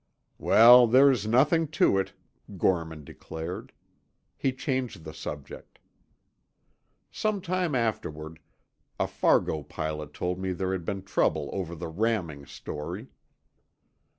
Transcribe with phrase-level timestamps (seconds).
[0.39, 2.13] "Well, there's nothing to it,"
[2.57, 3.71] Gorman declared.
[4.35, 5.77] He changed the subject.
[7.11, 8.39] Some time afterward,
[8.99, 13.09] a Fargo pilot told me there had been trouble over the ramming story.